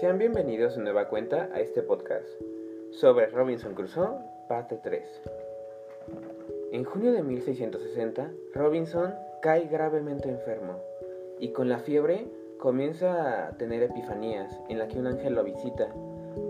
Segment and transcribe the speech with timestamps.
[0.00, 2.26] Sean bienvenidos de nueva cuenta a este podcast
[2.90, 4.16] sobre Robinson Crusoe,
[4.48, 5.02] parte 3.
[6.72, 10.78] En junio de 1660, Robinson cae gravemente enfermo
[11.38, 12.28] y con la fiebre
[12.58, 15.94] comienza a tener epifanías en la que un ángel lo visita,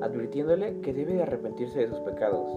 [0.00, 2.48] advirtiéndole que debe de arrepentirse de sus pecados.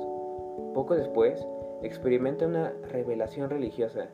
[0.75, 1.43] Poco después,
[1.81, 4.09] experimenta una revelación religiosa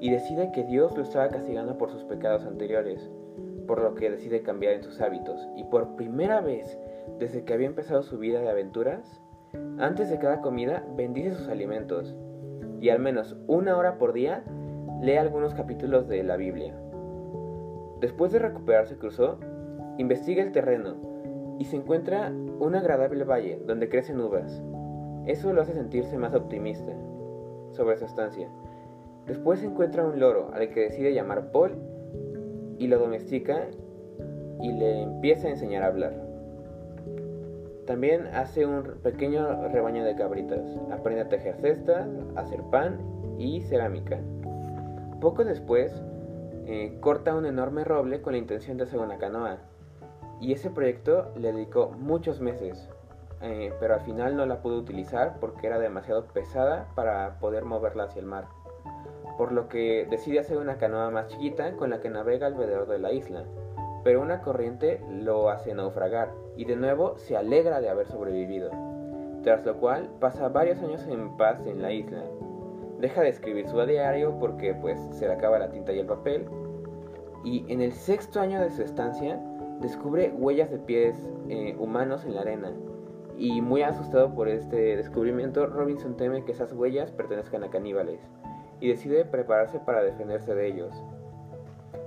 [0.00, 3.10] y decide que Dios lo estaba castigando por sus pecados anteriores,
[3.66, 6.78] por lo que decide cambiar en sus hábitos y por primera vez
[7.18, 9.20] desde que había empezado su vida de aventuras,
[9.78, 12.14] antes de cada comida bendice sus alimentos
[12.80, 14.44] y al menos una hora por día
[15.00, 16.74] lee algunos capítulos de la Biblia.
[18.00, 19.38] Después de recuperarse cruzó,
[19.98, 20.96] investiga el terreno
[21.58, 24.62] y se encuentra un agradable valle donde crecen uvas.
[25.26, 26.92] Eso lo hace sentirse más optimista
[27.70, 28.48] sobre su estancia.
[29.26, 31.78] Después encuentra un loro al que decide llamar Paul
[32.82, 33.68] y lo domestica
[34.60, 36.14] y le empieza a enseñar a hablar.
[37.86, 42.98] También hace un pequeño rebaño de cabritas, aprende a tejer cestas, hacer pan
[43.38, 44.18] y cerámica.
[45.20, 45.92] Poco después,
[46.66, 49.58] eh, corta un enorme roble con la intención de hacer una canoa.
[50.40, 52.88] Y ese proyecto le dedicó muchos meses,
[53.42, 58.04] eh, pero al final no la pudo utilizar porque era demasiado pesada para poder moverla
[58.04, 58.46] hacia el mar.
[59.36, 62.98] Por lo que decide hacer una canoa más chiquita con la que navega alrededor de
[62.98, 63.44] la isla.
[64.04, 68.70] Pero una corriente lo hace naufragar y de nuevo se alegra de haber sobrevivido.
[69.42, 72.24] Tras lo cual pasa varios años en paz en la isla,
[72.98, 76.46] deja de escribir su diario porque pues se le acaba la tinta y el papel.
[77.44, 79.40] Y en el sexto año de su estancia
[79.80, 81.16] descubre huellas de pies
[81.48, 82.72] eh, humanos en la arena.
[83.36, 88.20] Y muy asustado por este descubrimiento, Robinson teme que esas huellas pertenezcan a caníbales
[88.82, 90.92] y decide prepararse para defenderse de ellos.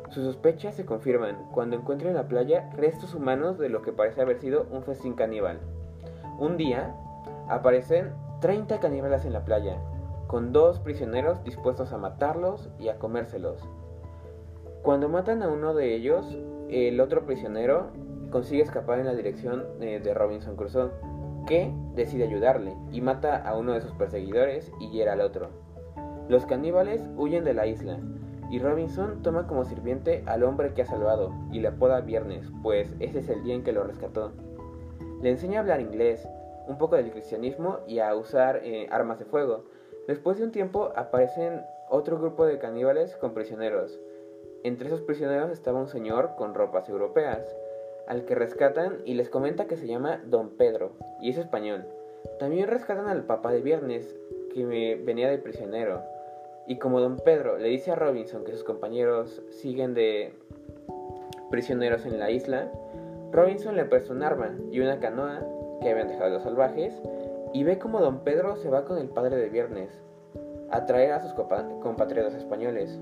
[0.09, 4.21] Sus sospechas se confirman cuando encuentra en la playa restos humanos de lo que parece
[4.21, 5.59] haber sido un festín caníbal.
[6.37, 6.93] Un día
[7.47, 9.77] aparecen 30 caníbales en la playa,
[10.27, 13.63] con dos prisioneros dispuestos a matarlos y a comérselos.
[14.83, 16.37] Cuando matan a uno de ellos,
[16.69, 17.87] el otro prisionero
[18.31, 20.91] consigue escapar en la dirección eh, de Robinson Crusoe,
[21.47, 25.63] que decide ayudarle y mata a uno de sus perseguidores y hiera al otro.
[26.27, 27.99] Los caníbales huyen de la isla
[28.49, 32.91] y Robinson toma como sirviente al hombre que ha salvado y le apoda Viernes, pues
[32.99, 34.31] ese es el día en que lo rescató.
[35.21, 36.27] Le enseña a hablar inglés,
[36.67, 39.63] un poco del cristianismo y a usar eh, armas de fuego,
[40.07, 43.99] Después de un tiempo aparecen otro grupo de caníbales con prisioneros.
[44.63, 47.55] Entre esos prisioneros estaba un señor con ropas europeas,
[48.07, 50.91] al que rescatan y les comenta que se llama Don Pedro,
[51.21, 51.85] y es español.
[52.37, 54.15] También rescatan al papá de Viernes,
[54.53, 56.03] que venía de prisionero.
[56.67, 60.33] Y como Don Pedro le dice a Robinson que sus compañeros siguen de
[61.51, 62.71] prisioneros en la isla,
[63.31, 65.45] Robinson le presta un arma y una canoa
[65.81, 66.99] que habían dejado los salvajes
[67.53, 69.91] y ve como don Pedro se va con el padre de Viernes
[70.71, 72.99] a traer a sus compatriotas españoles.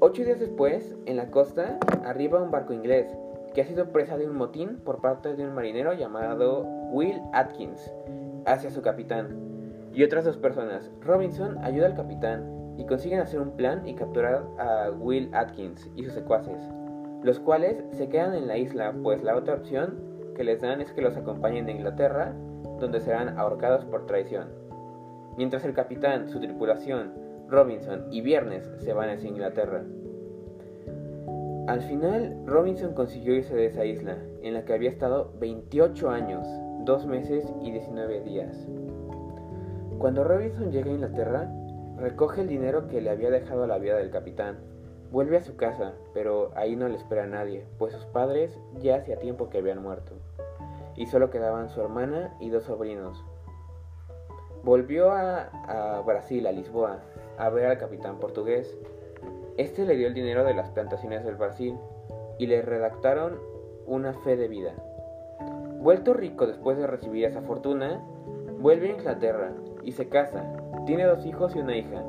[0.00, 3.06] Ocho días después, en la costa, arriba un barco inglés
[3.54, 7.92] que ha sido presa de un motín por parte de un marinero llamado Will Atkins
[8.44, 9.38] hacia su capitán
[9.94, 10.90] y otras dos personas.
[11.00, 16.04] Robinson ayuda al capitán y consiguen hacer un plan y capturar a Will Atkins y
[16.04, 16.60] sus secuaces,
[17.22, 19.98] los cuales se quedan en la isla, pues la otra opción
[20.34, 22.34] que les dan es que los acompañen a Inglaterra
[22.78, 24.48] donde serán ahorcados por traición.
[25.36, 27.12] Mientras el capitán, su tripulación,
[27.48, 29.82] Robinson y Viernes se van hacia Inglaterra.
[31.66, 36.46] Al final, Robinson consiguió irse de esa isla, en la que había estado 28 años,
[36.84, 38.68] 2 meses y 19 días.
[39.98, 41.50] Cuando Robinson llega a Inglaterra,
[41.98, 44.58] recoge el dinero que le había dejado la vida del capitán.
[45.10, 48.96] Vuelve a su casa, pero ahí no le espera a nadie, pues sus padres ya
[48.96, 50.14] hacía tiempo que habían muerto
[50.96, 53.24] y solo quedaban su hermana y dos sobrinos.
[54.64, 57.00] Volvió a, Brasil, a Lisboa,
[57.38, 58.76] a ver al capitán portugués.
[59.56, 61.78] Este le dio el dinero de las plantaciones del Brasil
[62.38, 63.38] y le redactaron
[63.86, 64.74] una fe de vida.
[65.78, 68.04] Vuelto rico después de recibir esa fortuna,
[68.58, 70.42] vuelve a Inglaterra y se casa.
[70.86, 72.02] Tiene dos hijos y una hija.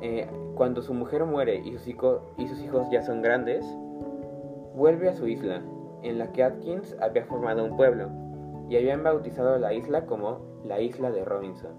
[0.00, 1.86] Eh, cuando su mujer muere y sus,
[2.36, 3.64] y sus hijos ya son grandes,
[4.74, 5.60] vuelve a su isla
[6.02, 8.08] en la que Atkins había formado un pueblo
[8.68, 11.72] y habían bautizado la isla como la isla de Robinson.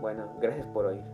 [0.00, 1.04] Bueno, gracias por oír.